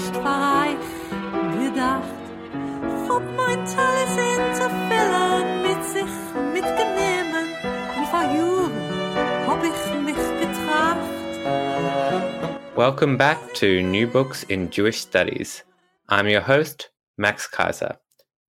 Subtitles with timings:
[0.00, 0.76] Nicht verreich
[1.58, 2.16] gedacht.
[3.36, 6.14] Mein sind zu füllen mit sich
[6.52, 7.48] mitgenommen.
[7.96, 8.22] Und vor
[9.46, 11.10] hab ich mich getracht.
[12.76, 15.64] Welcome back to New Books in Jewish Studies.
[16.08, 17.98] I'm your host, Max Kaiser.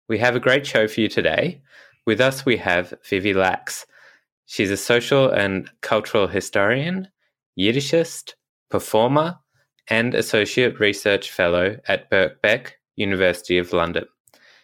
[0.08, 1.60] We have a great show for you today.
[2.06, 3.86] With us, we have Vivi Lachs.
[4.46, 7.08] She's a social and cultural historian,
[7.58, 8.34] Yiddishist,
[8.70, 9.38] performer,
[9.88, 14.04] and Associate Research Fellow at Birkbeck, University of London.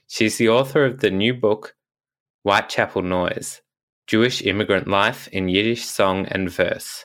[0.06, 1.74] She's the author of the new book,
[2.42, 3.60] Whitechapel Noise
[4.06, 7.04] Jewish Immigrant Life in Yiddish Song and Verse,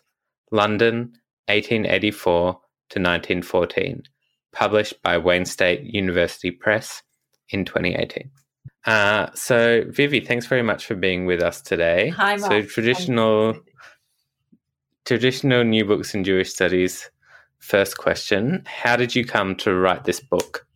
[0.51, 1.11] London,
[1.47, 4.03] 1884 to 1914,
[4.53, 7.03] published by Wayne State University Press
[7.49, 8.31] in 2018.
[8.85, 12.09] Uh, so, Vivi, thanks very much for being with us today.
[12.09, 12.51] Hi, Mark.
[12.51, 13.55] So, traditional,
[15.05, 17.09] traditional new books in Jewish studies
[17.63, 20.67] first question How did you come to write this book?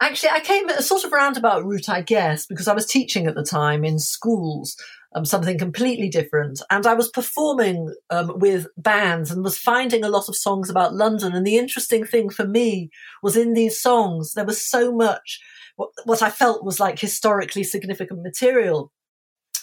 [0.00, 3.26] Actually, I came at a sort of roundabout route, I guess, because I was teaching
[3.26, 4.76] at the time in schools,
[5.14, 6.60] um, something completely different.
[6.68, 10.94] And I was performing um, with bands and was finding a lot of songs about
[10.94, 11.34] London.
[11.34, 12.90] And the interesting thing for me
[13.22, 15.40] was in these songs, there was so much
[15.76, 18.92] what, I felt was like historically significant material.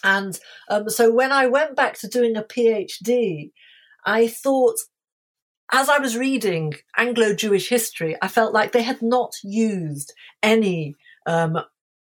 [0.03, 3.51] And um, so when I went back to doing a PhD,
[4.05, 4.75] I thought
[5.71, 10.95] as I was reading Anglo Jewish history, I felt like they had not used any
[11.25, 11.57] um,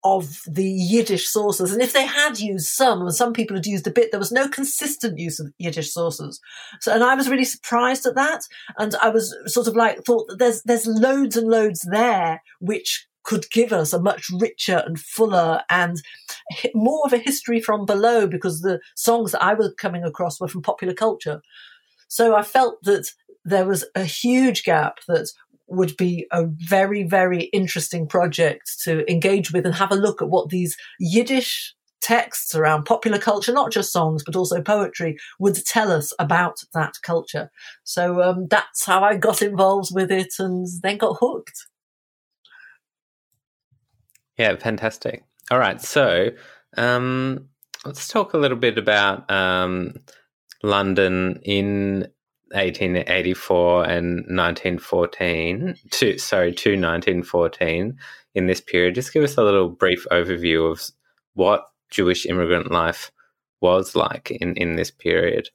[0.03, 1.73] of the Yiddish sources.
[1.73, 4.31] And if they had used some, and some people had used a bit, there was
[4.31, 6.40] no consistent use of Yiddish sources.
[6.79, 8.41] So, and I was really surprised at that.
[8.78, 13.07] And I was sort of like, thought that there's, there's loads and loads there, which
[13.28, 16.02] could give us a much richer and fuller and
[16.74, 20.48] more of a history from below because the songs that I was coming across were
[20.48, 21.42] from popular culture.
[22.08, 23.12] So I felt that
[23.44, 25.30] there was a huge gap that
[25.68, 30.30] would be a very, very interesting project to engage with and have a look at
[30.30, 35.92] what these Yiddish texts around popular culture, not just songs, but also poetry, would tell
[35.92, 37.52] us about that culture.
[37.84, 41.66] So um, that's how I got involved with it and then got hooked.
[44.38, 45.24] Yeah, fantastic.
[45.50, 46.30] All right, so
[46.78, 47.48] um,
[47.86, 49.96] let's talk a little bit about um,
[50.64, 52.08] London in
[52.52, 57.97] 1884 and 1914 to sorry to 1914
[58.36, 60.81] in this period just give us a little brief overview of
[61.34, 63.12] what jewish immigrant life
[63.59, 65.50] was like in in this period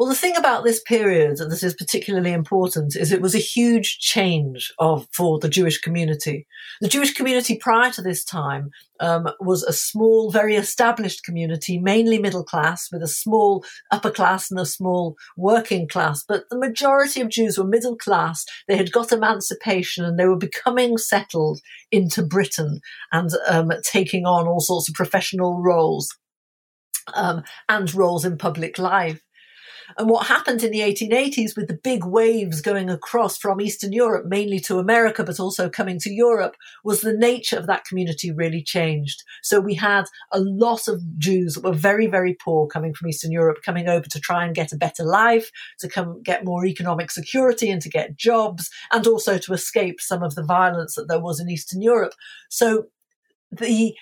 [0.00, 3.98] well, the thing about this period that is particularly important is it was a huge
[3.98, 6.46] change of for the Jewish community.
[6.80, 12.18] The Jewish community prior to this time um, was a small, very established community, mainly
[12.18, 16.24] middle class, with a small upper class and a small working class.
[16.26, 18.46] But the majority of Jews were middle class.
[18.68, 21.60] They had got emancipation and they were becoming settled
[21.92, 22.80] into Britain
[23.12, 26.08] and um, taking on all sorts of professional roles
[27.14, 29.20] um, and roles in public life.
[29.98, 34.26] And what happened in the 1880s with the big waves going across from Eastern Europe,
[34.26, 38.62] mainly to America, but also coming to Europe, was the nature of that community really
[38.62, 39.22] changed.
[39.42, 43.32] So we had a lot of Jews that were very, very poor coming from Eastern
[43.32, 47.10] Europe, coming over to try and get a better life, to come get more economic
[47.10, 51.20] security and to get jobs, and also to escape some of the violence that there
[51.20, 52.14] was in Eastern Europe.
[52.48, 52.86] So
[53.50, 53.94] the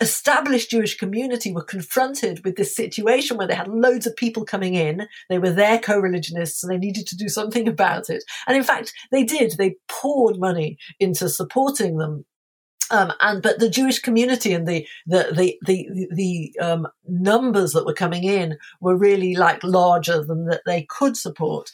[0.00, 4.74] established Jewish community were confronted with this situation where they had loads of people coming
[4.74, 5.06] in.
[5.28, 8.24] They were their co-religionists and they needed to do something about it.
[8.46, 9.52] And in fact, they did.
[9.52, 12.24] They poured money into supporting them.
[12.92, 17.86] Um, and but the Jewish community and the the the the, the um, numbers that
[17.86, 21.70] were coming in were really like larger than that they could support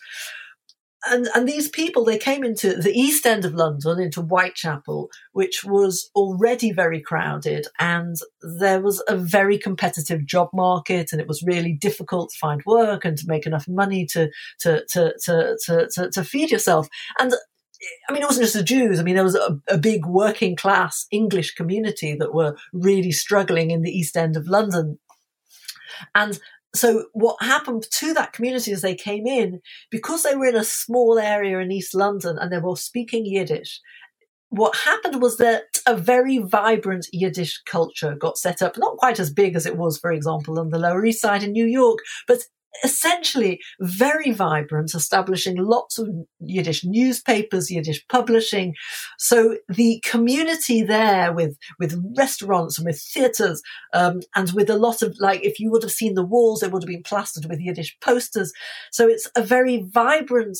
[1.09, 5.65] and and these people they came into the east end of London into Whitechapel, which
[5.65, 8.17] was already very crowded, and
[8.59, 13.05] there was a very competitive job market, and it was really difficult to find work
[13.05, 14.31] and to make enough money to
[14.61, 16.89] to to to to, to, to feed yourself.
[17.19, 17.35] And
[18.09, 18.99] I mean, it wasn't just the Jews.
[18.99, 23.71] I mean, there was a, a, big working class English community that were really struggling
[23.71, 24.99] in the East End of London.
[26.15, 26.39] And
[26.77, 30.65] so what happened to that community as they came in, because they were in a
[30.65, 33.81] small area in East London and they were speaking Yiddish,
[34.49, 39.33] what happened was that a very vibrant Yiddish culture got set up, not quite as
[39.33, 42.45] big as it was, for example, on the Lower East Side in New York, but
[42.85, 46.09] essentially very vibrant, establishing lots of
[46.41, 48.75] Yiddish newspapers, Yiddish publishing.
[49.19, 53.63] So the community there with, with restaurants and with theatres,
[53.93, 56.69] um, and with a lot of, like, if you would have seen the walls, they
[56.69, 58.53] would have been plastered with Yiddish posters.
[58.93, 60.59] So it's a very vibrant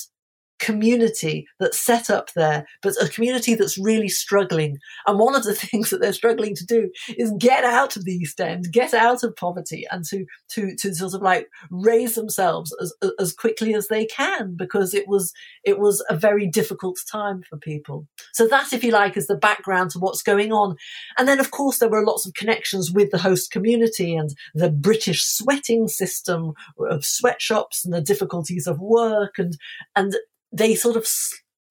[0.59, 4.79] community that's set up there, but a community that's really struggling.
[5.07, 8.13] And one of the things that they're struggling to do is get out of the
[8.13, 12.75] East End, get out of poverty and to, to, to sort of like raise themselves
[12.81, 15.33] as, as quickly as they can because it was,
[15.65, 18.07] it was a very difficult time for people.
[18.33, 20.77] So that, if you like, is the background to what's going on.
[21.19, 24.71] And then, of course, there were lots of connections with the host community and the
[24.71, 29.57] British sweating system of sweatshops and the difficulties of work and,
[29.95, 30.17] and
[30.53, 31.07] they sort of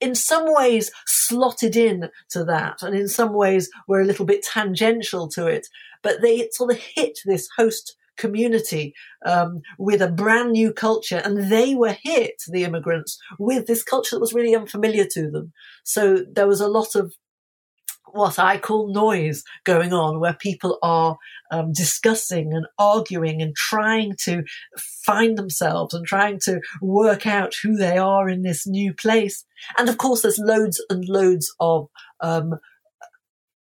[0.02, 4.44] in some ways slotted in to that and in some ways were a little bit
[4.44, 5.68] tangential to it
[6.04, 8.94] but they sort of hit this host community
[9.26, 14.16] um, with a brand new culture and they were hit the immigrants with this culture
[14.16, 15.52] that was really unfamiliar to them.
[15.84, 17.14] So there was a lot of
[18.12, 21.18] what I call noise going on, where people are
[21.52, 24.44] um, discussing and arguing and trying to
[25.06, 29.46] find themselves and trying to work out who they are in this new place.
[29.78, 31.88] And of course, there's loads and loads of
[32.22, 32.60] um,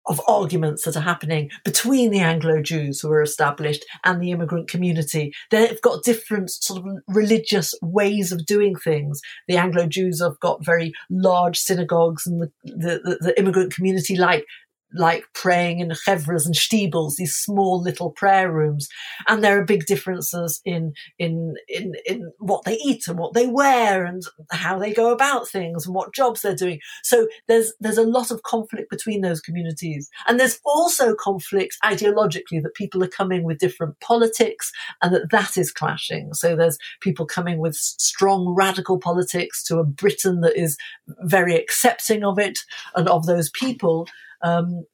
[0.06, 4.69] of arguments that are happening between the Anglo Jews who are established and the immigrant
[4.69, 5.32] community.
[5.50, 9.20] They've got different sort of religious ways of doing things.
[9.49, 14.44] The Anglo Jews have got very large synagogues, and the, the, the immigrant community like
[14.94, 18.88] like praying in chevras and stiebels, these small little prayer rooms.
[19.28, 23.46] And there are big differences in, in, in, in what they eat and what they
[23.46, 26.80] wear and how they go about things and what jobs they're doing.
[27.02, 30.08] So there's, there's a lot of conflict between those communities.
[30.28, 34.72] And there's also conflict ideologically that people are coming with different politics
[35.02, 36.34] and that that is clashing.
[36.34, 40.76] So there's people coming with strong radical politics to a Britain that is
[41.20, 42.58] very accepting of it
[42.94, 44.06] and of those people
[44.42, 44.84] um,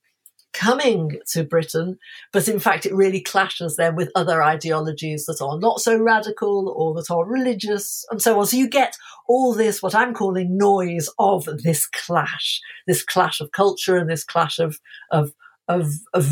[0.52, 1.98] coming to Britain,
[2.32, 6.74] but in fact, it really clashes then with other ideologies that are not so radical
[6.76, 8.46] or that are religious and so on.
[8.46, 8.96] So you get
[9.28, 14.24] all this, what I'm calling noise of this clash, this clash of culture and this
[14.24, 14.80] clash of,
[15.10, 15.32] of,
[15.68, 16.28] of, of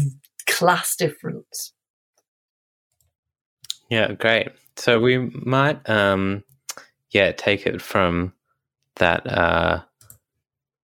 [0.47, 1.73] class difference.
[3.91, 4.49] Yeah, great.
[4.77, 6.43] So we might, um,
[7.11, 8.33] yeah, take it from
[8.97, 9.83] that, uh,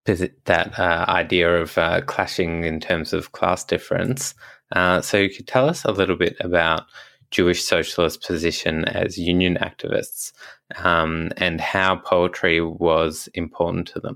[0.05, 4.33] that uh, idea of uh, clashing in terms of class difference.
[4.73, 6.83] Uh, so, you could tell us a little bit about
[7.29, 10.33] Jewish socialist position as union activists
[10.75, 14.15] um, and how poetry was important to them.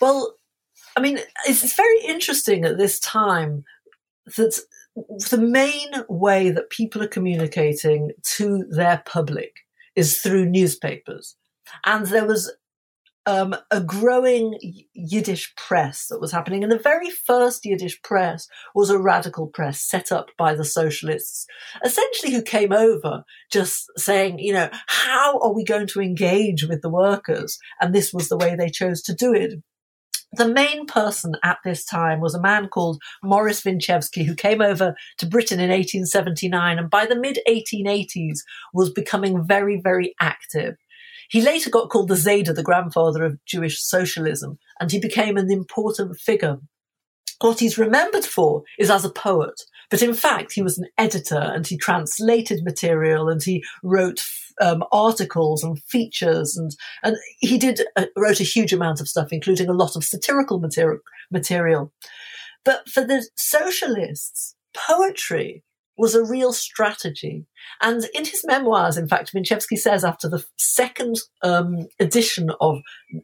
[0.00, 0.34] Well,
[0.96, 3.64] I mean, it's very interesting at this time
[4.36, 4.58] that
[5.30, 9.60] the main way that people are communicating to their public
[9.96, 11.36] is through newspapers.
[11.84, 12.52] And there was
[13.26, 14.58] um, a growing
[14.92, 16.62] Yiddish press that was happening.
[16.62, 21.46] And the very first Yiddish press was a radical press set up by the socialists,
[21.84, 26.82] essentially who came over just saying, you know, how are we going to engage with
[26.82, 27.58] the workers?
[27.80, 29.54] And this was the way they chose to do it.
[30.36, 34.96] The main person at this time was a man called Morris Winchevsky, who came over
[35.18, 38.38] to Britain in 1879 and by the mid 1880s
[38.72, 40.74] was becoming very, very active.
[41.30, 45.50] He later got called the Zayde, the grandfather of Jewish socialism, and he became an
[45.50, 46.58] important figure.
[47.40, 51.38] What he's remembered for is as a poet, but in fact, he was an editor
[51.38, 54.24] and he translated material and he wrote
[54.60, 59.32] um, articles and features and and he did uh, wrote a huge amount of stuff,
[59.32, 61.00] including a lot of satirical material.
[61.30, 61.92] Material,
[62.64, 65.64] but for the socialists, poetry
[65.96, 67.46] was a real strategy.
[67.80, 72.78] And in his memoirs, in fact, Winchevsky says after the second um, edition of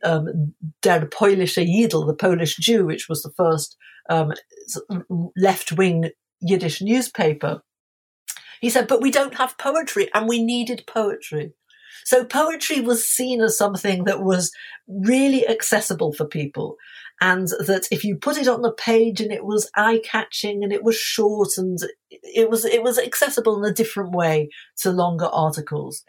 [0.05, 3.77] um, Der Polische Jidel, the Polish Jew, which was the first
[4.09, 4.33] um,
[5.37, 6.11] left wing
[6.41, 7.63] Yiddish newspaper,
[8.61, 11.53] he said, but we don't have poetry and we needed poetry.
[12.05, 14.53] So poetry was seen as something that was
[14.89, 16.77] really accessible for people
[17.21, 20.73] and that if you put it on the page and it was eye catching and
[20.73, 21.79] it was short and
[22.11, 24.49] it was it was accessible in a different way
[24.79, 26.03] to longer articles.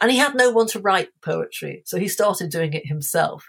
[0.00, 3.44] And he had no one to write poetry so he started doing it himself.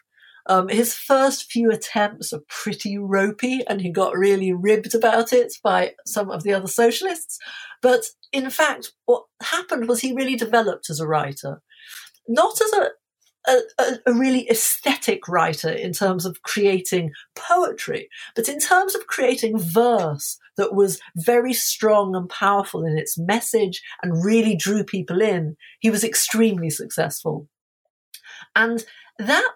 [0.48, 5.54] Um, his first few attempts are pretty ropey and he got really ribbed about it
[5.64, 7.40] by some of the other socialists.
[7.82, 11.62] But in fact, what happened was he really developed as a writer,
[12.28, 12.90] not as a
[13.48, 19.60] a, a, really aesthetic writer in terms of creating poetry, but in terms of creating
[19.60, 25.56] verse that was very strong and powerful in its message and really drew people in,
[25.80, 27.48] he was extremely successful.
[28.56, 28.86] And
[29.20, 29.56] that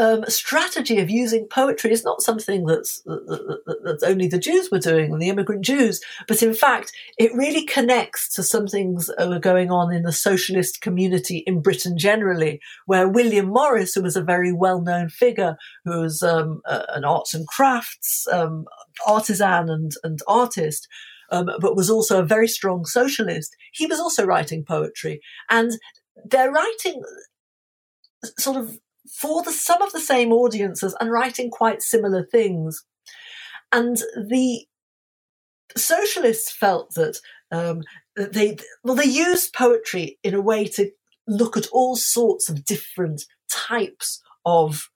[0.00, 5.18] um, strategy of using poetry is not something that's that, only the Jews were doing,
[5.18, 9.70] the immigrant Jews, but in fact, it really connects to some things that were going
[9.70, 14.52] on in the socialist community in Britain generally, where William Morris, who was a very
[14.54, 18.64] well-known figure, who was um, an arts and crafts um,
[19.06, 20.88] artisan and, and artist,
[21.30, 23.54] um, but was also a very strong socialist.
[23.72, 25.72] He was also writing poetry, and
[26.24, 27.02] they're writing
[28.38, 28.78] sort of
[29.12, 32.84] for the, some of the same audiences and writing quite similar things.
[33.72, 34.66] And the
[35.76, 37.18] socialists felt that
[37.52, 37.82] um,
[38.16, 40.90] they well they used poetry in a way to
[41.26, 44.90] look at all sorts of different types of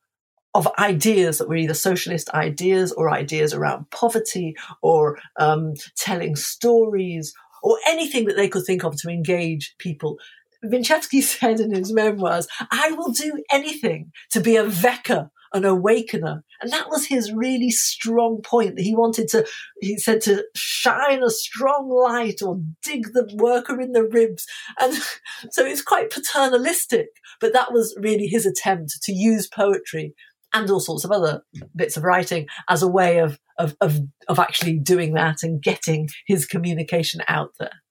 [0.55, 7.35] of ideas that were either socialist ideas or ideas around poverty or um, telling stories
[7.63, 10.19] or anything that they could think of to engage people
[10.65, 16.43] Winchevsky said in his memoirs, I will do anything to be a vecker, an awakener.
[16.61, 19.47] And that was his really strong point that he wanted to,
[19.81, 24.47] he said to shine a strong light or dig the worker in the ribs.
[24.81, 24.95] And
[25.51, 27.09] so it's quite paternalistic,
[27.41, 30.15] but that was really his attempt to use poetry
[30.53, 31.43] and all sorts of other
[31.75, 36.09] bits of writing as a way of, of, of, of actually doing that and getting
[36.27, 37.84] his communication out there.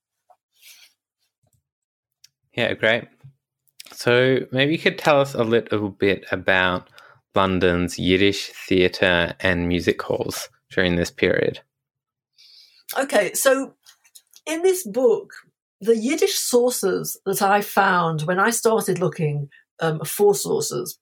[2.55, 3.05] Yeah, great.
[3.91, 6.89] So maybe you could tell us a little bit about
[7.35, 11.61] London's Yiddish theatre and music halls during this period.
[12.97, 13.73] Okay, so
[14.45, 15.33] in this book,
[15.81, 20.99] the Yiddish sources that I found when I started looking um, for sources,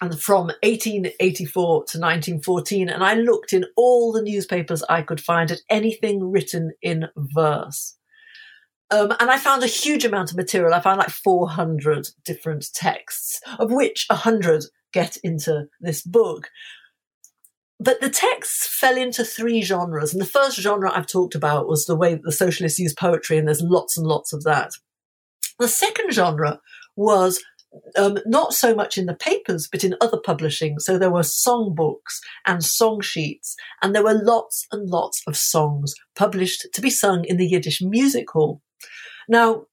[0.00, 5.50] and from 1884 to 1914, and I looked in all the newspapers I could find
[5.50, 7.96] at anything written in verse.
[8.90, 10.74] Um, and I found a huge amount of material.
[10.74, 16.50] I found like 400 different texts, of which 100 get into this book.
[17.80, 20.12] But the texts fell into three genres.
[20.12, 23.36] And the first genre I've talked about was the way that the socialists use poetry,
[23.36, 24.70] and there's lots and lots of that.
[25.58, 26.60] The second genre
[26.96, 27.42] was
[27.96, 30.78] um, not so much in the papers, but in other publishing.
[30.78, 35.94] So there were songbooks and song sheets, and there were lots and lots of songs
[36.14, 38.62] published to be sung in the Yiddish music hall.
[39.28, 39.66] Now,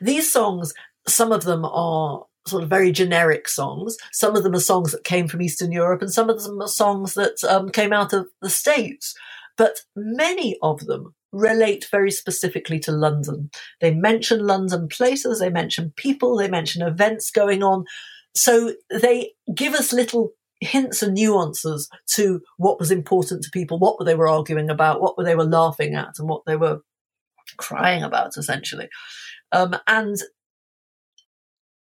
[0.00, 0.74] these songs,
[1.06, 3.96] some of them are sort of very generic songs.
[4.12, 6.68] Some of them are songs that came from Eastern Europe, and some of them are
[6.68, 9.14] songs that um, came out of the States.
[9.56, 13.50] But many of them relate very specifically to London.
[13.80, 17.84] They mention London places, they mention people, they mention events going on.
[18.34, 24.02] So they give us little hints and nuances to what was important to people, what
[24.04, 26.80] they were arguing about, what they were laughing at, and what they were
[27.56, 28.88] crying about essentially.
[29.52, 30.16] Um, and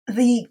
[0.07, 0.47] the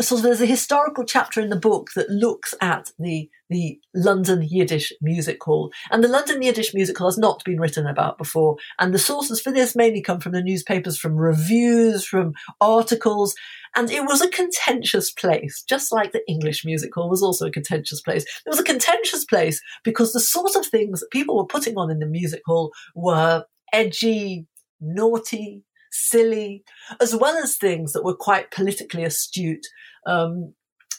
[0.00, 4.92] so there's a historical chapter in the book that looks at the the London Yiddish
[5.00, 8.56] Music Hall, and the London Yiddish Music Hall has not been written about before.
[8.78, 13.34] And the sources for this mainly come from the newspapers, from reviews, from articles,
[13.76, 17.52] and it was a contentious place, just like the English Music Hall was also a
[17.52, 18.24] contentious place.
[18.24, 21.90] It was a contentious place because the sort of things that people were putting on
[21.90, 24.46] in the music hall were edgy,
[24.80, 26.64] naughty, silly,
[27.00, 29.66] as well as things that were quite politically astute.
[30.06, 30.54] Um,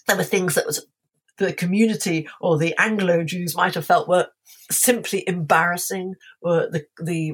[0.07, 0.85] there were things that was
[1.37, 4.27] the community or the Anglo Jews might have felt were
[4.71, 7.33] simply embarrassing, or the, the,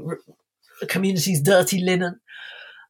[0.81, 2.19] the community's dirty linen.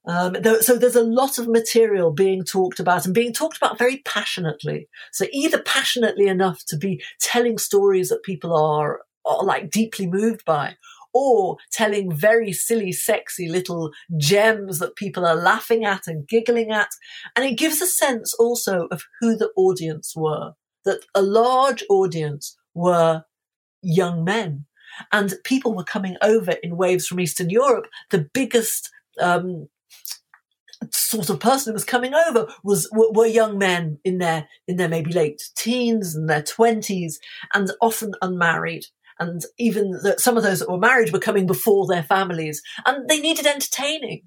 [0.05, 3.97] Um, so there's a lot of material being talked about and being talked about very
[4.05, 4.89] passionately.
[5.13, 10.43] So either passionately enough to be telling stories that people are, are like deeply moved
[10.43, 10.75] by,
[11.13, 16.89] or telling very silly, sexy little gems that people are laughing at and giggling at.
[17.35, 20.53] And it gives a sense also of who the audience were,
[20.85, 23.23] that a large audience were
[23.81, 24.65] young men.
[25.11, 27.87] And people were coming over in waves from Eastern Europe.
[28.11, 29.67] The biggest um,
[30.91, 34.89] sort of person who was coming over was were young men in their in their
[34.89, 37.19] maybe late teens and their twenties,
[37.53, 38.85] and often unmarried
[39.19, 43.09] and even the, some of those that were married were coming before their families and
[43.09, 44.21] they needed entertaining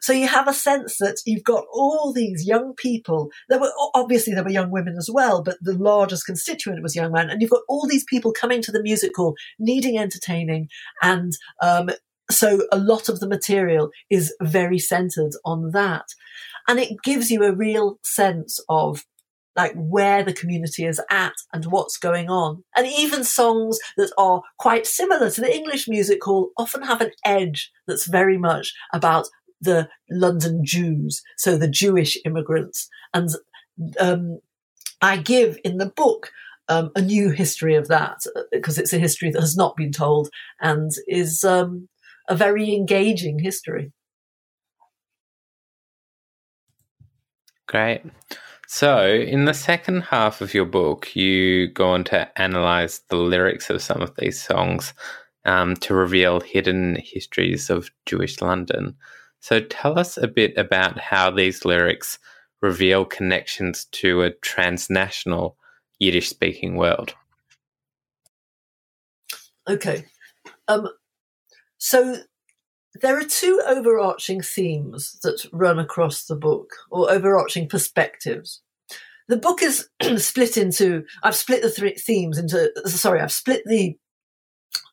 [0.00, 4.34] so you have a sense that you've got all these young people there were obviously
[4.34, 7.50] there were young women as well but the largest constituent was young men and you've
[7.50, 10.68] got all these people coming to the music hall needing entertaining
[11.02, 11.32] and
[11.62, 11.90] um,
[12.30, 16.06] so a lot of the material is very centered on that.
[16.68, 19.04] And it gives you a real sense of
[19.56, 22.62] like where the community is at and what's going on.
[22.76, 27.10] And even songs that are quite similar to the English music hall often have an
[27.24, 29.28] edge that's very much about
[29.60, 32.88] the London Jews, so the Jewish immigrants.
[33.12, 33.28] And
[33.98, 34.38] um,
[35.02, 36.30] I give in the book
[36.68, 38.20] um, a new history of that
[38.52, 40.30] because it's a history that has not been told
[40.60, 41.88] and is um,
[42.28, 43.92] a very engaging history.
[47.66, 48.02] Great.
[48.72, 53.68] So, in the second half of your book, you go on to analyze the lyrics
[53.68, 54.94] of some of these songs
[55.44, 58.94] um, to reveal hidden histories of Jewish London.
[59.40, 62.20] So, tell us a bit about how these lyrics
[62.62, 65.56] reveal connections to a transnational
[65.98, 67.14] Yiddish speaking world.
[69.68, 70.04] Okay.
[70.68, 70.86] Um,
[71.78, 72.18] so,
[72.94, 78.62] there are two overarching themes that run across the book, or overarching perspectives.
[79.28, 83.96] The book is split into, I've split the three themes into, sorry, I've split the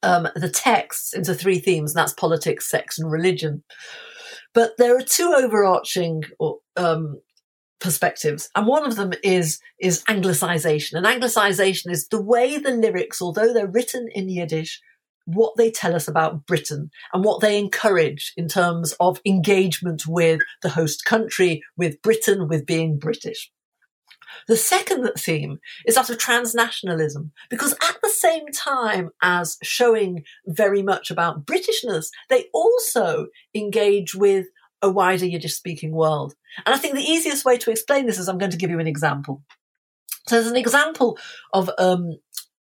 [0.03, 3.63] um, the texts into three themes, and that's politics, sex, and religion.
[4.53, 6.23] But there are two overarching
[6.75, 7.19] um,
[7.79, 10.93] perspectives, and one of them is is Anglicization.
[10.93, 14.81] And Anglicization is the way the lyrics, although they're written in Yiddish,
[15.27, 20.39] what they tell us about Britain and what they encourage in terms of engagement with
[20.61, 23.51] the host country, with Britain, with being British.
[24.47, 30.81] The second theme is that of transnationalism, because at the same time as showing very
[30.81, 34.47] much about Britishness, they also engage with
[34.81, 36.35] a wider Yiddish speaking world.
[36.65, 38.79] And I think the easiest way to explain this is I'm going to give you
[38.79, 39.43] an example.
[40.27, 41.17] So there's an example
[41.53, 42.17] of um,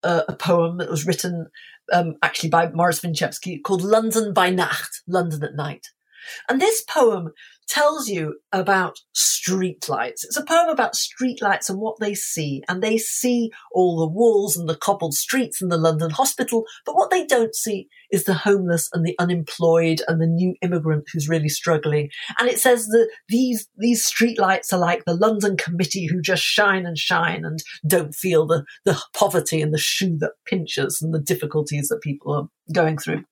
[0.05, 1.47] a, poem that was written
[1.91, 5.87] um, actually by Morris Winchevsky called London by Nacht, London at Night.
[6.49, 7.31] And this poem
[7.67, 10.23] tells you about streetlights.
[10.23, 12.63] It's a poem about streetlights and what they see.
[12.67, 16.65] And they see all the walls and the cobbled streets and the London hospital.
[16.85, 21.05] But what they don't see is the homeless and the unemployed and the new immigrant
[21.11, 22.09] who's really struggling.
[22.39, 26.85] And it says that these, these streetlights are like the London committee who just shine
[26.85, 31.19] and shine and don't feel the, the poverty and the shoe that pinches and the
[31.19, 33.23] difficulties that people are going through.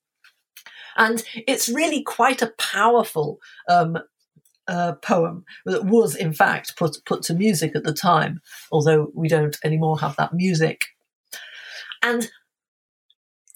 [0.96, 3.98] And it's really quite a powerful um,
[4.67, 9.28] uh, poem that was, in fact, put put to music at the time, although we
[9.28, 10.82] don't anymore have that music.
[12.02, 12.30] And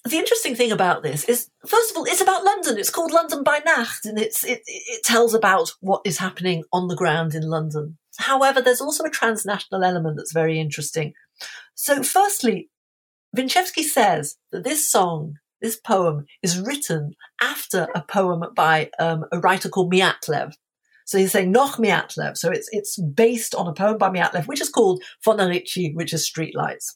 [0.09, 2.77] the interesting thing about this is, first of all, it's about London.
[2.77, 6.87] It's called London by Nacht, and it's it, it tells about what is happening on
[6.87, 7.97] the ground in London.
[8.17, 11.13] However, there's also a transnational element that's very interesting.
[11.75, 12.69] So, firstly,
[13.35, 19.39] Winchevsky says that this song this poem is written after a poem by um, a
[19.39, 20.53] writer called Miatlev.
[21.07, 22.37] So he's saying Noch Miatlev.
[22.37, 26.29] So it's, it's based on a poem by Miatlev, which is called Fonariki, which is
[26.29, 26.95] Streetlights.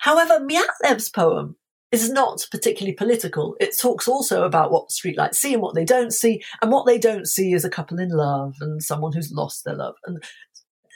[0.00, 1.56] However, Miatlev's poem
[1.90, 3.56] is not particularly political.
[3.60, 6.42] It talks also about what streetlights see and what they don't see.
[6.60, 9.74] And what they don't see is a couple in love and someone who's lost their
[9.74, 9.94] love.
[10.04, 10.22] And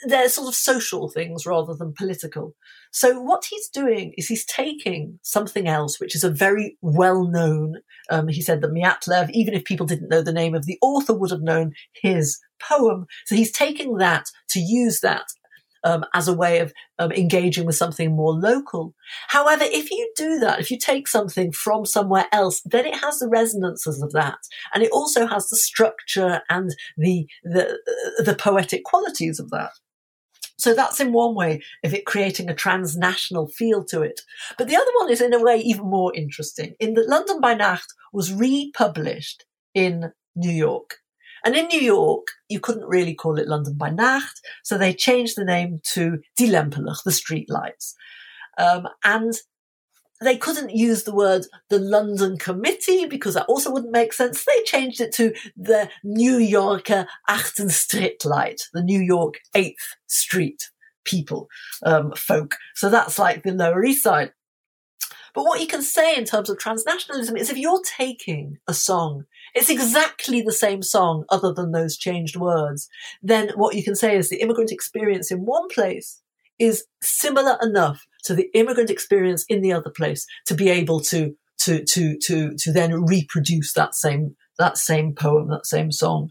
[0.03, 2.55] they're sort of social things rather than political.
[2.91, 7.75] So what he's doing is he's taking something else, which is a very well known.
[8.09, 11.13] Um, he said that Miatlev, even if people didn't know the name of the author,
[11.13, 13.05] would have known his poem.
[13.25, 15.25] So he's taking that to use that
[15.83, 18.93] um, as a way of um, engaging with something more local.
[19.27, 23.19] However, if you do that, if you take something from somewhere else, then it has
[23.19, 24.37] the resonances of that,
[24.73, 27.79] and it also has the structure and the the
[28.23, 29.71] the poetic qualities of that.
[30.61, 34.21] So that's in one way of it creating a transnational feel to it.
[34.59, 37.55] But the other one is in a way even more interesting in that London by
[37.55, 39.43] Nacht was republished
[39.73, 40.97] in New York.
[41.43, 45.35] And in New York, you couldn't really call it London by Nacht, so they changed
[45.35, 47.95] the name to Die Lempenlicht, the streetlights.
[48.59, 49.33] Um, and
[50.21, 54.45] they couldn't use the word the London Committee because that also wouldn't make sense.
[54.45, 59.73] They changed it to the New Yorker Achten Light, the New York 8th
[60.07, 60.69] Street
[61.03, 61.47] people,
[61.83, 62.55] um, folk.
[62.75, 64.31] So that's like the Lower East Side.
[65.33, 69.23] But what you can say in terms of transnationalism is if you're taking a song,
[69.55, 72.89] it's exactly the same song other than those changed words,
[73.23, 76.21] then what you can say is the immigrant experience in one place
[76.59, 81.35] is similar enough to the immigrant experience in the other place to be able to
[81.59, 86.29] to to to to then reproduce that same that same poem, that same song.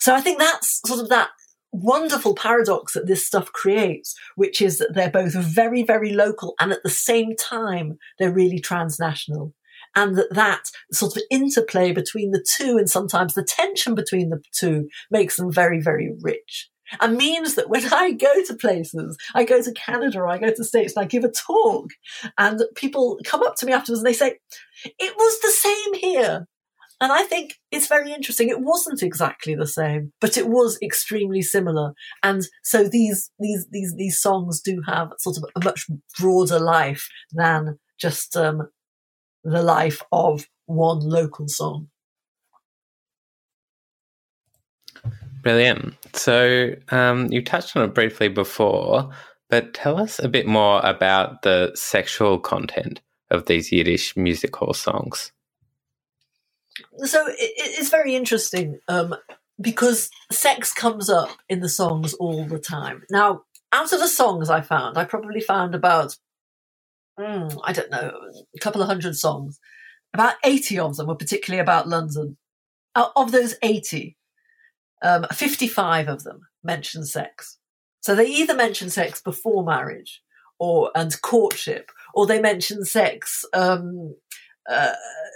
[0.00, 1.30] So I think that's sort of that
[1.72, 6.72] wonderful paradox that this stuff creates, which is that they're both very, very local and
[6.72, 9.52] at the same time they're really transnational.
[9.96, 14.42] and that that sort of interplay between the two and sometimes the tension between the
[14.52, 16.68] two makes them very, very rich
[17.00, 20.52] and means that when I go to places, I go to Canada or I go
[20.52, 21.90] to States and I give a talk
[22.38, 24.38] and people come up to me afterwards and they say,
[24.84, 26.46] it was the same here.
[27.00, 28.48] And I think it's very interesting.
[28.48, 31.92] It wasn't exactly the same, but it was extremely similar.
[32.22, 35.86] And so these, these, these, these songs do have sort of a much
[36.18, 38.68] broader life than just, um,
[39.42, 41.88] the life of one local song.
[45.44, 45.94] Brilliant.
[46.14, 49.10] So um, you touched on it briefly before,
[49.50, 54.72] but tell us a bit more about the sexual content of these Yiddish music hall
[54.72, 55.32] songs.
[56.96, 59.14] So it, it's very interesting um,
[59.60, 63.02] because sex comes up in the songs all the time.
[63.10, 66.16] Now, out of the songs I found, I probably found about,
[67.20, 68.12] mm, I don't know,
[68.56, 69.60] a couple of hundred songs.
[70.14, 72.38] About 80 of them were particularly about London.
[72.94, 74.16] Of those 80,
[75.04, 77.58] um, 55 of them mention sex.
[78.00, 80.22] So they either mention sex before marriage
[80.58, 84.14] or and courtship, or they mention sex um,
[84.68, 84.92] uh,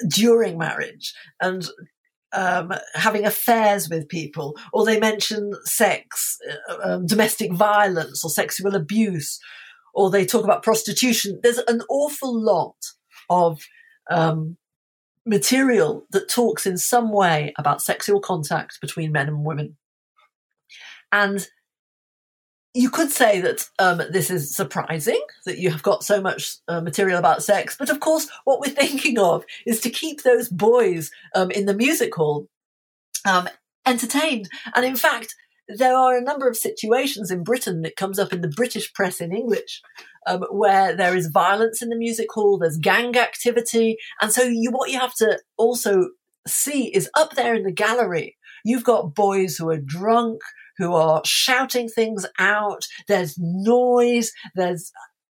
[0.09, 1.69] during marriage and
[2.33, 8.75] um, having affairs with people, or they mention sex, uh, um, domestic violence, or sexual
[8.75, 9.39] abuse,
[9.95, 11.41] or they talk about prostitution.
[11.43, 12.77] There's an awful lot
[13.31, 13.61] of
[14.11, 14.57] um,
[15.29, 19.77] material that talks in some way about sexual contact between men and women.
[21.13, 21.47] And
[22.75, 26.81] you could say that um, this is surprising that you have got so much uh,
[26.81, 31.11] material about sex, but of course, what we're thinking of is to keep those boys
[31.35, 32.49] um, in the music hall
[33.25, 33.49] um,
[33.87, 34.49] entertained.
[34.75, 35.35] And in fact,
[35.69, 39.21] there are a number of situations in Britain that comes up in the British press
[39.21, 39.83] in English
[40.27, 44.71] um, where there is violence in the music hall, there's gang activity, and so you
[44.71, 46.11] what you have to also
[46.47, 48.37] see is up there in the gallery.
[48.65, 50.41] You've got boys who are drunk,
[50.79, 52.87] who are shouting things out.
[53.07, 54.33] There's noise.
[54.55, 54.91] There's,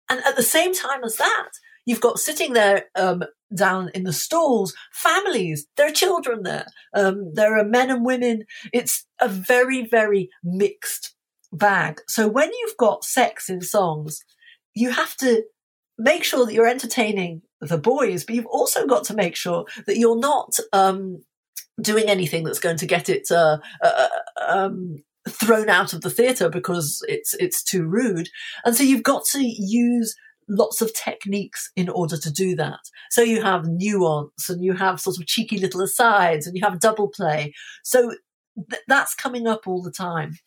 [0.09, 1.51] and at the same time as that,
[1.85, 5.67] you've got sitting there um, down in the stalls, families.
[5.77, 6.67] There are children there.
[6.95, 8.45] Um, there are men and women.
[8.73, 11.15] It's a very, very mixed
[11.53, 12.01] bag.
[12.09, 14.25] So when you've got sex in songs,
[14.75, 15.45] you have to
[15.99, 19.99] make sure that you're entertaining the boys, but you've also got to make sure that
[19.99, 21.23] you're not um,
[21.81, 24.09] doing anything that's going to get it uh, uh,
[24.49, 28.29] um, thrown out of the theatre because it's it's too rude.
[28.65, 30.15] And so you've got to use
[30.53, 32.81] lots of techniques in order to do that.
[33.11, 36.79] So you have nuance and you have sort of cheeky little asides and you have
[36.79, 37.55] double play.
[37.83, 38.12] So
[38.71, 40.38] th- that's coming up all the time.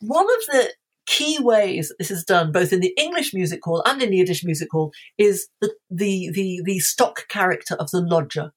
[0.00, 0.72] One of the
[1.06, 4.44] key ways this is done, both in the English music hall and in the Yiddish
[4.44, 8.52] music hall, is the, the, the, the stock character of the lodger.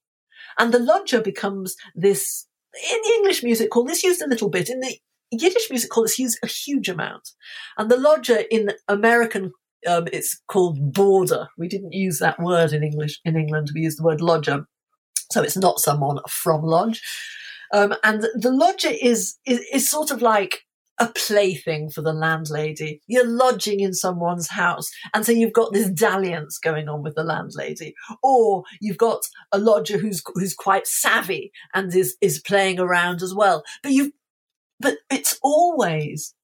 [0.58, 4.68] And the lodger becomes this, in the English music hall, this used a little bit.
[4.68, 4.96] In the
[5.30, 7.30] Yiddish music hall, it's used a huge amount.
[7.78, 9.52] And the lodger in American,
[9.86, 11.48] um, it's called border.
[11.58, 13.70] We didn't use that word in English, in England.
[13.74, 14.66] We used the word lodger.
[15.30, 17.02] So it's not someone from lodge.
[17.72, 20.60] Um, and the lodger is, is, is sort of like
[20.98, 23.00] a plaything for the landlady.
[23.06, 24.90] You're lodging in someone's house.
[25.14, 27.94] And so you've got this dalliance going on with the landlady.
[28.22, 29.20] Or you've got
[29.52, 33.64] a lodger who's, who's quite savvy and is, is playing around as well.
[33.82, 34.12] But you've,
[34.78, 36.34] but it's always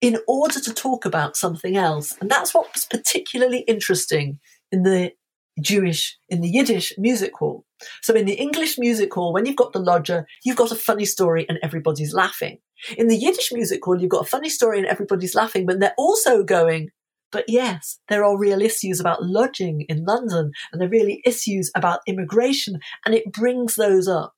[0.00, 2.16] in order to talk about something else.
[2.20, 4.38] And that's what was particularly interesting
[4.72, 5.12] in the
[5.60, 7.64] Jewish, in the Yiddish music hall.
[8.02, 11.04] So in the English music hall, when you've got the lodger, you've got a funny
[11.04, 12.58] story and everybody's laughing.
[12.96, 15.94] In the Yiddish music hall, you've got a funny story and everybody's laughing, but they're
[15.98, 16.88] also going,
[17.30, 21.70] but yes, there are real issues about lodging in London and there are really issues
[21.74, 24.34] about immigration and it brings those up.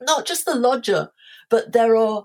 [0.00, 1.10] Not just the lodger,
[1.50, 2.24] but there are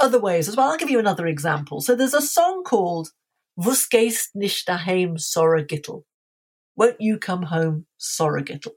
[0.00, 0.70] other ways as well.
[0.70, 1.80] I'll give you another example.
[1.80, 3.10] So there's a song called
[3.58, 5.16] Wus gehst nicht daheim,
[5.66, 6.04] Gittel.
[6.76, 8.72] Won't you come home, Sorra Gittel?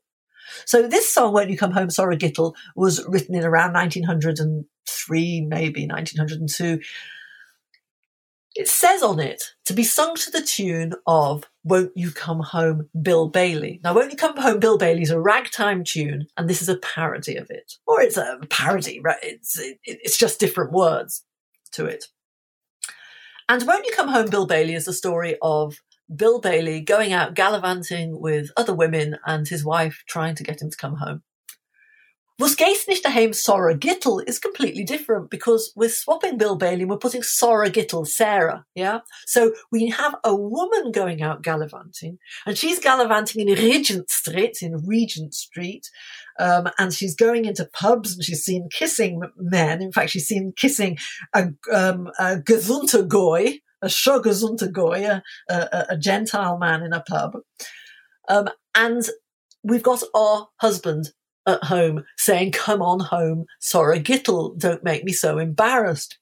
[0.66, 5.88] So this song, Won't You Come Home, Sorra Gittel, was written in around 1903, maybe
[5.88, 6.80] 1902.
[8.56, 12.90] It says on it to be sung to the tune of Won't You Come Home,
[13.02, 13.80] Bill Bailey.
[13.84, 16.78] Now, Won't You Come Home, Bill Bailey is a ragtime tune, and this is a
[16.78, 17.74] parody of it.
[17.88, 19.18] Or it's a parody, right?
[19.22, 21.24] It's, it, it's just different words
[21.74, 22.06] to it.
[23.48, 25.76] And Won't You Come Home, Bill Bailey is the story of
[26.14, 30.70] Bill Bailey going out gallivanting with other women and his wife trying to get him
[30.70, 31.24] to come home.
[32.40, 37.70] Nicht Sora Gittel is completely different because we're swapping Bill Bailey and we're putting Sora
[37.70, 38.66] Gittel Sarah.
[38.76, 39.00] Yeah.
[39.26, 44.86] So we have a woman going out gallivanting and she's gallivanting in Regent Street, in
[44.86, 45.90] Regent Street.
[46.40, 49.82] Um, and she's going into pubs and she's seen kissing men.
[49.82, 50.98] In fact, she's seen kissing
[51.34, 57.02] a, um, a Gesundter Goy, a Shogasunter Goy, a, a, a Gentile man in a
[57.02, 57.38] pub.
[58.28, 59.04] Um, and
[59.64, 61.12] we've got our husband
[61.46, 66.18] at home saying, come on home, Sora Gittel, don't make me so embarrassed.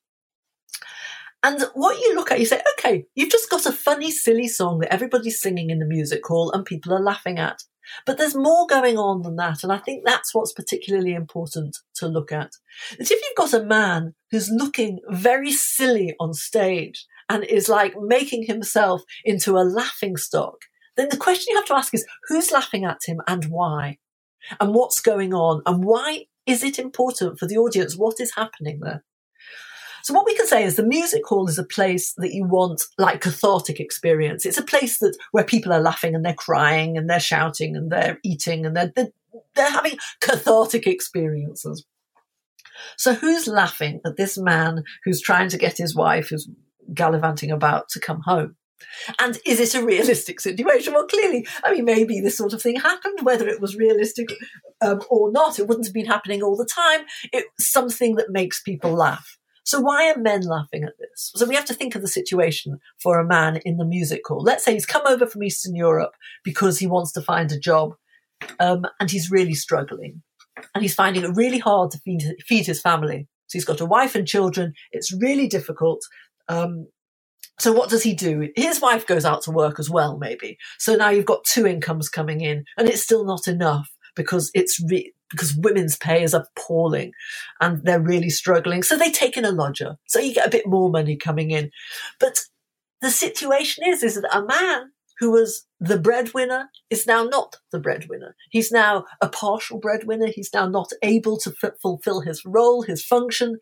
[1.44, 4.80] And what you look at, you say, okay, you've just got a funny, silly song
[4.80, 7.64] that everybody's singing in the music hall and people are laughing at.
[8.06, 9.64] But there's more going on than that.
[9.64, 12.52] And I think that's what's particularly important to look at.
[12.98, 17.96] That if you've got a man who's looking very silly on stage and is like
[18.00, 20.58] making himself into a laughing stock,
[20.96, 23.98] then the question you have to ask is who's laughing at him and why?
[24.60, 27.96] And what's going on and why is it important for the audience?
[27.96, 29.04] What is happening there?
[30.04, 32.84] So what we can say is the music hall is a place that you want
[32.98, 34.46] like cathartic experience.
[34.46, 37.92] It's a place that where people are laughing and they're crying and they're shouting and
[37.92, 39.10] they're eating and they're, they're,
[39.56, 41.86] they're having cathartic experiences.
[42.98, 46.50] So who's laughing at this man who's trying to get his wife who's
[46.94, 48.56] gallivanting about to come home?
[49.20, 50.94] And is it a realistic situation?
[50.94, 54.30] Well, clearly, I mean, maybe this sort of thing happened, whether it was realistic
[54.82, 55.60] um, or not.
[55.60, 57.02] It wouldn't have been happening all the time.
[57.32, 59.38] It's something that makes people laugh.
[59.64, 61.32] So why are men laughing at this?
[61.36, 64.42] So we have to think of the situation for a man in the music hall.
[64.42, 66.14] Let's say he's come over from Eastern Europe
[66.44, 67.94] because he wants to find a job,
[68.60, 70.24] um, and he's really struggling,
[70.74, 73.28] and he's finding it really hard to feed, feed his family.
[73.48, 74.74] So he's got a wife and children.
[74.92, 76.02] It's really difficult.
[76.50, 76.88] Um,
[77.62, 78.50] so what does he do?
[78.56, 80.58] His wife goes out to work as well, maybe.
[80.80, 84.84] So now you've got two incomes coming in, and it's still not enough because it's
[84.90, 87.12] re- because women's pay is appalling,
[87.62, 88.84] and they're really struggling.
[88.84, 91.70] So they take in a lodger, so you get a bit more money coming in.
[92.20, 92.40] But
[93.02, 97.80] the situation is, is that a man who was the breadwinner is now not the
[97.80, 98.36] breadwinner.
[98.50, 100.28] He's now a partial breadwinner.
[100.34, 103.60] He's now not able to f- fulfill his role, his function.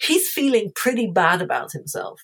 [0.00, 2.22] He's feeling pretty bad about himself.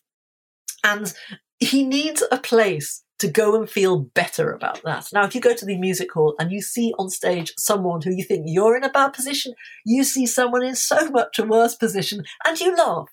[0.85, 1.13] And
[1.59, 5.09] he needs a place to go and feel better about that.
[5.13, 8.15] Now, if you go to the music hall and you see on stage someone who
[8.15, 9.53] you think you're in a bad position,
[9.85, 13.09] you see someone in so much a worse position and you laugh.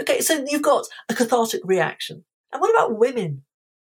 [0.00, 2.24] Okay, so you've got a cathartic reaction.
[2.52, 3.44] And what about women?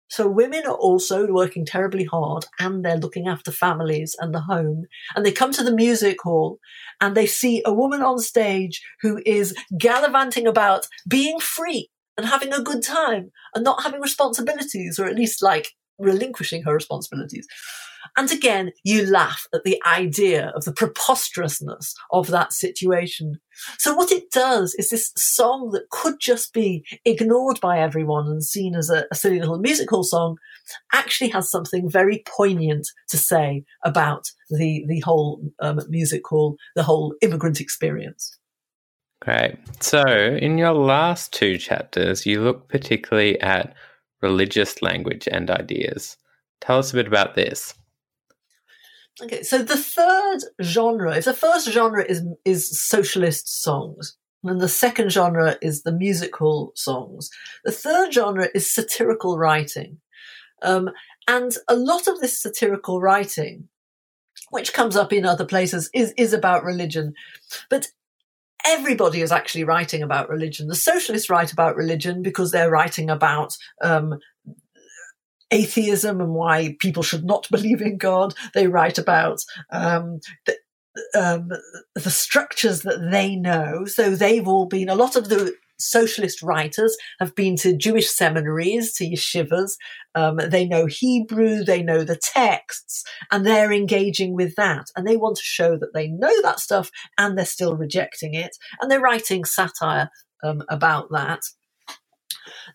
[0.07, 4.85] So women are also working terribly hard and they're looking after families and the home.
[5.15, 6.59] And they come to the music hall
[7.01, 12.53] and they see a woman on stage who is gallivanting about being free and having
[12.53, 17.47] a good time and not having responsibilities or at least like relinquishing her responsibilities.
[18.17, 23.39] And again, you laugh at the idea of the preposterousness of that situation.
[23.77, 28.43] So what it does is this song that could just be ignored by everyone and
[28.43, 30.37] seen as a, a silly little musical song
[30.93, 36.83] actually has something very poignant to say about the, the whole um, music hall, the
[36.83, 38.37] whole immigrant experience.
[39.25, 39.57] Great.
[39.79, 43.73] So, in your last two chapters, you look particularly at
[44.21, 46.15] religious language and ideas.
[46.61, 47.73] Tell us a bit about this.
[49.23, 54.69] Okay, so the third genre, if the first genre is is socialist songs, and the
[54.69, 57.31] second genre is the musical songs,
[57.63, 59.97] the third genre is satirical writing,
[60.61, 60.91] um,
[61.27, 63.69] and a lot of this satirical writing,
[64.51, 67.15] which comes up in other places, is is about religion,
[67.71, 67.87] but
[68.65, 70.67] everybody is actually writing about religion.
[70.67, 74.19] The socialists write about religion because they're writing about um,
[75.51, 78.33] atheism and why people should not believe in God.
[78.53, 80.57] They write about um, the,
[81.13, 81.51] um,
[81.93, 83.85] the structures that they know.
[83.85, 88.93] So they've all been, a lot of the socialist writers have been to Jewish seminaries,
[88.93, 89.77] to yeshivas.
[90.13, 94.85] Um, they know Hebrew, they know the texts, and they're engaging with that.
[94.95, 98.55] And they want to show that they know that stuff and they're still rejecting it.
[98.79, 100.09] And they're writing satire
[100.43, 101.41] um, about that.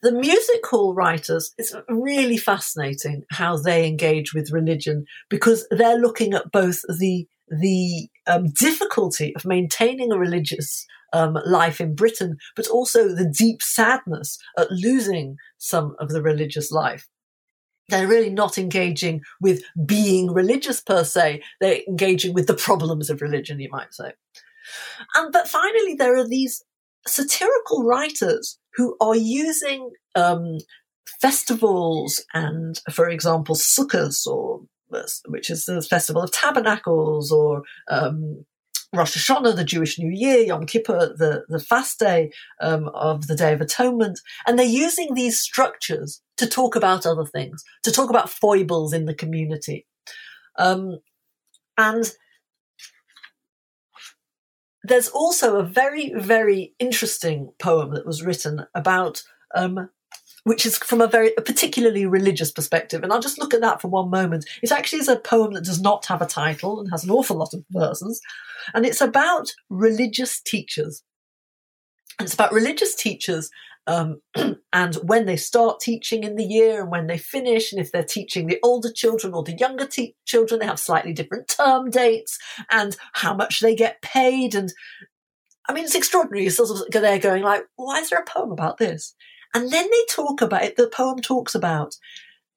[0.03, 6.35] The music hall writers, it's really fascinating how they engage with religion because they're looking
[6.35, 12.69] at both the the um, difficulty of maintaining a religious um, life in Britain, but
[12.69, 17.09] also the deep sadness at losing some of the religious life.
[17.89, 21.43] They're really not engaging with being religious per se.
[21.61, 24.13] They're engaging with the problems of religion, you might say.
[25.17, 26.63] And but finally, there are these
[27.07, 30.59] satirical writers who are using um,
[31.21, 34.63] festivals and, for example, sukkahs or
[35.27, 38.45] which is the festival of tabernacles or um,
[38.93, 43.37] Rosh Hashanah, the Jewish New Year, Yom Kippur, the, the fast day um, of the
[43.37, 44.19] Day of Atonement.
[44.47, 49.05] And they're using these structures to talk about other things, to talk about foibles in
[49.05, 49.87] the community.
[50.59, 50.99] Um,
[51.79, 52.11] and
[54.83, 59.23] there's also a very, very interesting poem that was written about,
[59.55, 59.91] um,
[60.45, 63.03] which is from a very a particularly religious perspective.
[63.03, 64.47] And I'll just look at that for one moment.
[64.63, 67.37] It actually is a poem that does not have a title and has an awful
[67.37, 68.21] lot of verses.
[68.75, 71.03] And it's about religious teachers.
[72.19, 73.51] And it's about religious teachers
[73.87, 74.21] um,
[74.73, 78.03] and when they start teaching in the year and when they finish, and if they're
[78.05, 82.39] teaching the older children or the younger te- children, they have slightly different term dates
[82.71, 84.55] and how much they get paid.
[84.55, 84.73] And
[85.69, 86.45] I mean, it's extraordinary.
[86.45, 89.15] You're sort of there going like, why is there a poem about this?
[89.55, 90.77] And then they talk about it.
[90.77, 91.97] The poem talks about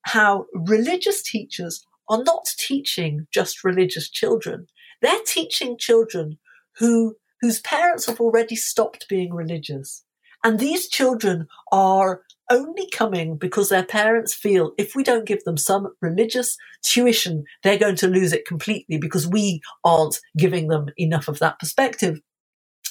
[0.04, 4.68] how religious teachers are not teaching just religious children.
[5.02, 6.38] They're teaching children
[6.78, 10.06] who whose parents have already stopped being religious
[10.44, 15.58] and these children are only coming because their parents feel if we don't give them
[15.58, 21.30] some religious tuition, they're going to lose it completely because we aren't giving them enough
[21.30, 22.20] of that perspective.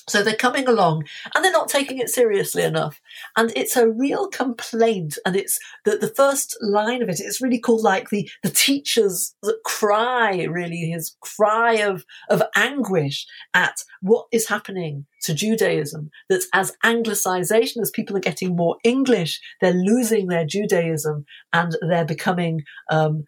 [0.08, 3.00] So they're coming along and they're not taking it seriously enough.
[3.36, 5.16] And it's a real complaint.
[5.24, 9.34] And it's the, the first line of it, it's really called like the, the teacher's
[9.64, 16.10] cry, really his cry of, of anguish at what is happening to Judaism.
[16.28, 22.04] That as anglicization, as people are getting more English, they're losing their Judaism and they're
[22.04, 23.24] becoming, um,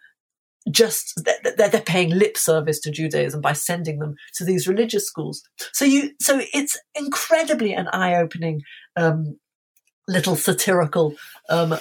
[0.70, 5.42] just they're, they're paying lip service to Judaism by sending them to these religious schools.
[5.72, 8.62] So you, so it's incredibly an eye-opening
[8.96, 9.38] um,
[10.09, 11.14] little satirical
[11.50, 11.77] um,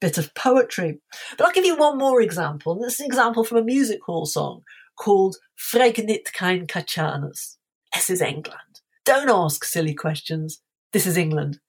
[0.00, 1.00] bit of poetry.
[1.36, 2.78] But I'll give you one more example.
[2.80, 4.62] This is an example from a music hall song
[4.96, 7.56] called Fregnit kein Kachanus.
[7.94, 8.80] This is England.
[9.04, 10.60] Don't ask silly questions.
[10.92, 11.60] This is England.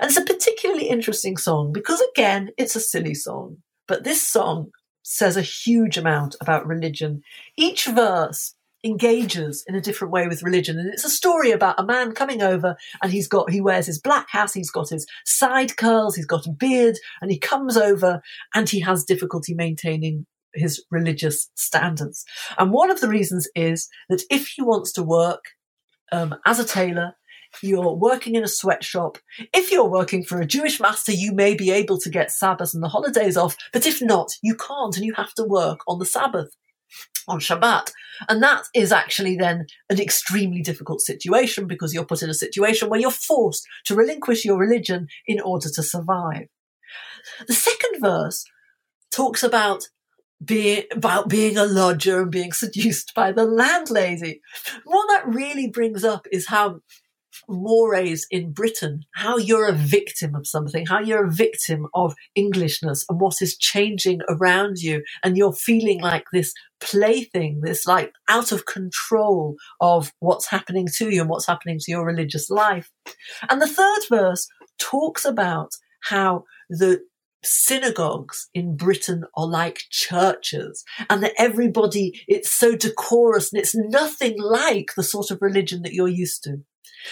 [0.00, 3.58] And it's a particularly interesting song because again, it's a silly song.
[3.88, 4.70] But this song
[5.02, 7.22] says a huge amount about religion.
[7.56, 10.78] Each verse engages in a different way with religion.
[10.78, 14.00] And it's a story about a man coming over and he's got, he wears his
[14.00, 18.20] black hat, he's got his side curls, he's got a beard, and he comes over
[18.54, 22.24] and he has difficulty maintaining his religious standards.
[22.58, 25.44] And one of the reasons is that if he wants to work
[26.10, 27.14] um, as a tailor,
[27.62, 29.18] you're working in a sweatshop.
[29.52, 32.82] If you're working for a Jewish master, you may be able to get Sabbath and
[32.82, 36.06] the holidays off, but if not, you can't and you have to work on the
[36.06, 36.56] Sabbath,
[37.28, 37.92] on Shabbat.
[38.28, 42.88] And that is actually then an extremely difficult situation because you're put in a situation
[42.88, 46.46] where you're forced to relinquish your religion in order to survive.
[47.46, 48.44] The second verse
[49.10, 49.88] talks about
[50.44, 54.40] being about being a lodger and being seduced by the landlady.
[54.84, 56.80] What that really brings up is how
[57.48, 63.04] mores in Britain, how you're a victim of something, how you're a victim of Englishness
[63.08, 65.02] and what is changing around you.
[65.22, 71.10] And you're feeling like this plaything, this like out of control of what's happening to
[71.10, 72.90] you and what's happening to your religious life.
[73.48, 77.02] And the third verse talks about how the
[77.44, 84.40] synagogues in Britain are like churches and that everybody, it's so decorous and it's nothing
[84.40, 86.62] like the sort of religion that you're used to.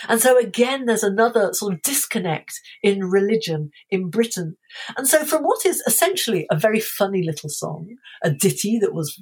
[0.08, 4.56] And so again, there's another sort of disconnect in religion in Britain.
[4.96, 9.20] And so from what is essentially a very funny little song, a ditty that was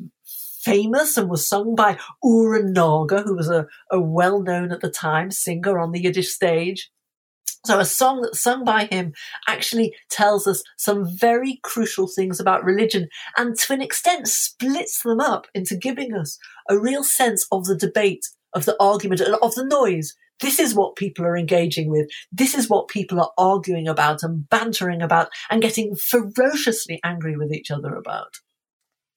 [0.63, 5.31] famous and was sung by Oren Naga, who was a, a well-known at the time
[5.31, 6.91] singer on the Yiddish stage.
[7.67, 9.13] So a song that's sung by him
[9.47, 15.21] actually tells us some very crucial things about religion and to an extent splits them
[15.21, 19.55] up into giving us a real sense of the debate, of the argument and of
[19.55, 22.09] the noise this is what people are engaging with.
[22.33, 27.53] This is what people are arguing about and bantering about and getting ferociously angry with
[27.53, 28.37] each other about.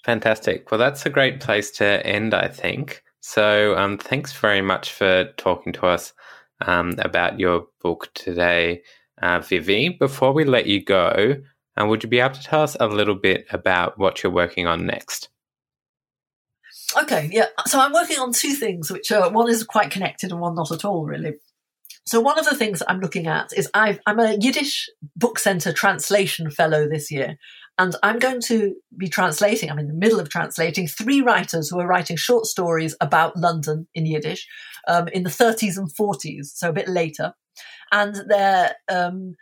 [0.03, 0.71] Fantastic.
[0.71, 3.03] Well, that's a great place to end, I think.
[3.19, 6.13] So, um, thanks very much for talking to us
[6.65, 8.81] um, about your book today,
[9.21, 9.89] uh, Vivi.
[9.89, 11.35] Before we let you go,
[11.79, 14.65] uh, would you be able to tell us a little bit about what you're working
[14.65, 15.29] on next?
[16.97, 17.47] Okay, yeah.
[17.67, 20.71] So I'm working on two things, which are one is quite connected and one not
[20.71, 21.35] at all, really.
[22.05, 25.71] So one of the things I'm looking at is i am a Yiddish Book Centre
[25.71, 27.37] translation fellow this year,
[27.77, 29.69] and I'm going to be translating.
[29.69, 33.87] I'm in the middle of translating three writers who are writing short stories about London
[33.93, 34.47] in Yiddish
[34.87, 37.33] um, in the 30s and 40s, so a bit later,
[37.91, 39.35] and they're um,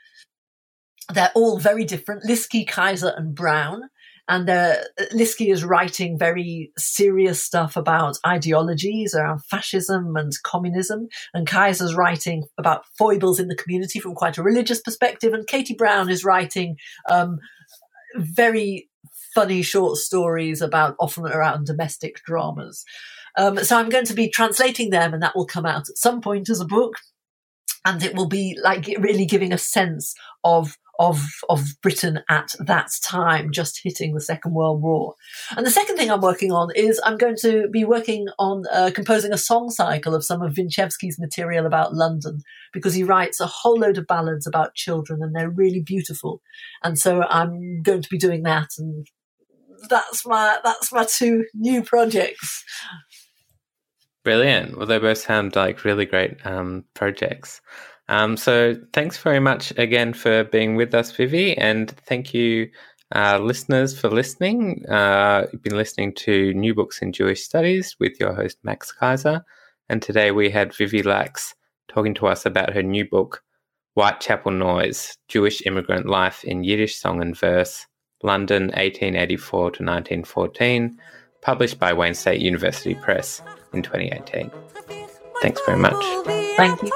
[1.11, 2.23] they're all very different.
[2.23, 3.83] Lisky, Kayzer, and Brown
[4.29, 4.75] and uh,
[5.11, 12.43] Lisky is writing very serious stuff about ideologies around fascism and communism, and Kayzer's writing
[12.57, 16.77] about foibles in the community from quite a religious perspective, and Katie Brown is writing
[17.09, 17.39] um,
[18.15, 18.87] very
[19.33, 22.85] funny short stories about often around domestic dramas.
[23.35, 26.21] Um, so I'm going to be translating them, and that will come out at some
[26.21, 26.93] point as a book.
[27.85, 30.13] And it will be like really giving a sense
[30.43, 35.15] of of of Britain at that time, just hitting the Second World War.
[35.55, 38.91] And the second thing I'm working on is I'm going to be working on uh,
[38.93, 42.41] composing a song cycle of some of Winchevsky's material about London
[42.73, 46.41] because he writes a whole load of ballads about children and they're really beautiful.
[46.83, 49.07] And so I'm going to be doing that, and
[49.89, 52.65] that's my that's my two new projects.
[54.29, 54.77] Brilliant.
[54.77, 57.61] Well, they both sound like really great um, projects.
[58.09, 62.69] Um, so thanks very much again for being with us, Vivi, and thank you,
[63.15, 64.85] uh, listeners, for listening.
[64.87, 69.43] Uh, you've been listening to New Books in Jewish Studies with your host, Max Kaiser,
[69.89, 71.55] and today we had Vivi Lachs
[71.87, 73.41] talking to us about her new book,
[73.95, 77.87] Whitechapel Noise Jewish Immigrant Life in Yiddish Song and Verse,
[78.21, 80.99] London 1884 to 1914,
[81.41, 83.41] published by Wayne State University Press
[83.73, 84.51] in 2018.
[85.41, 86.03] Thanks very much.
[86.57, 86.89] Thank you.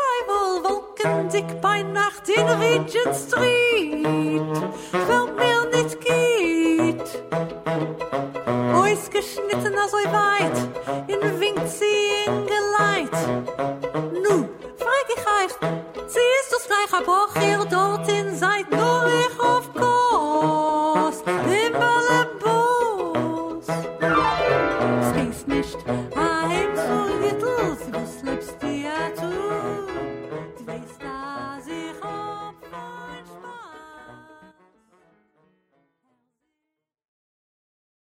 [1.33, 4.47] dick bei Nacht in Regent Street,
[5.35, 7.23] mir nicht geht.
[10.11, 10.57] Weit,
[11.07, 11.19] in
[12.45, 13.17] geleit.
[14.13, 15.53] Nu, frag ich euch,
[17.69, 18.35] dort in
[18.69, 19.32] nur ich